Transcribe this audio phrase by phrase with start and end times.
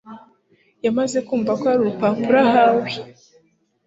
[0.83, 2.91] yamaz kumva ko ari urupapuro ahawe,